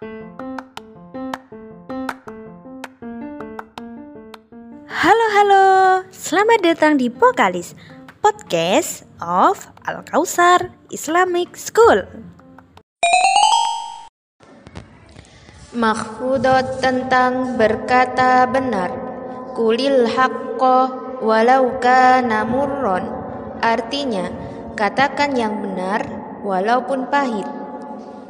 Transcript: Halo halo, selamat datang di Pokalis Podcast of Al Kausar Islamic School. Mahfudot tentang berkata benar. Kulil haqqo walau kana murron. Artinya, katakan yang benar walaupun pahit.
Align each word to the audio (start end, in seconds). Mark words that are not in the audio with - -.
Halo 0.00 0.16
halo, 5.36 5.64
selamat 6.08 6.64
datang 6.64 6.96
di 6.96 7.12
Pokalis 7.12 7.76
Podcast 8.24 9.04
of 9.20 9.68
Al 9.84 10.00
Kausar 10.08 10.72
Islamic 10.88 11.52
School. 11.52 12.08
Mahfudot 15.76 16.80
tentang 16.80 17.60
berkata 17.60 18.48
benar. 18.48 18.96
Kulil 19.52 20.08
haqqo 20.08 20.96
walau 21.20 21.76
kana 21.76 22.48
murron. 22.48 23.04
Artinya, 23.60 24.32
katakan 24.80 25.36
yang 25.36 25.60
benar 25.60 26.08
walaupun 26.40 27.12
pahit. 27.12 27.59